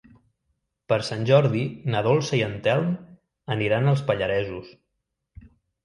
Per 0.93 0.97
Sant 1.09 1.27
Jordi 1.31 1.61
na 1.95 2.03
Dolça 2.09 2.37
i 2.39 2.43
en 2.47 2.57
Telm 2.69 2.91
aniran 3.59 3.95
als 3.97 4.05
Pallaresos. 4.13 4.77